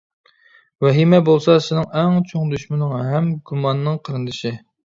[0.85, 4.57] ۋەھىمە بولسا سېنىڭ ئەڭ چوڭ دۈشمىنىڭ ھەم گۇماننىڭ قېرىندىشى.